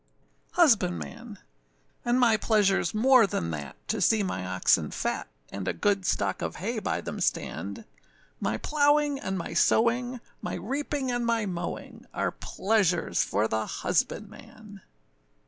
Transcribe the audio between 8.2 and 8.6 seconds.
My